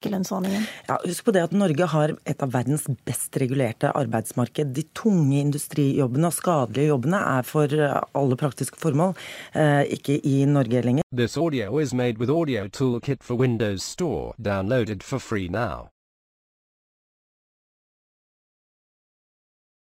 [0.00, 0.64] likelønnsordningen?
[0.88, 4.72] Ja, husk på det at Norge har et av verdens best regulerte arbeidsmarked.
[4.74, 9.14] De tunge industrijobbene og skadelige jobbene er for eh, alle praktiske formål
[9.54, 11.04] eh, ikke i Norge lenger.
[11.12, 15.90] This audio is made with Audio Toolkit for Windows Store, downloaded for free now.